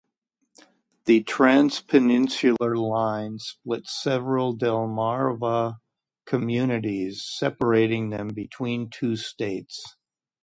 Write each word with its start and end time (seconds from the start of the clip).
The 1.05 1.21
Transpeninsular 1.23 2.75
Line 2.75 3.37
splits 3.37 4.01
several 4.01 4.57
Delmarva 4.57 5.77
communities, 6.25 7.23
separating 7.23 8.09
them 8.09 8.29
between 8.29 8.85
the 8.85 8.89
two 8.89 9.15
states. 9.15 9.95